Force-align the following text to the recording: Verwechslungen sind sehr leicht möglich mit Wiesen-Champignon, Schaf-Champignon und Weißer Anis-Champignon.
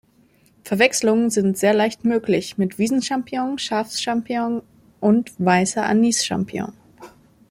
Verwechslungen 0.63 1.29
sind 1.29 1.59
sehr 1.59 1.75
leicht 1.75 2.05
möglich 2.05 2.57
mit 2.57 2.79
Wiesen-Champignon, 2.79 3.59
Schaf-Champignon 3.59 4.63
und 4.99 5.31
Weißer 5.37 5.85
Anis-Champignon. 5.85 6.73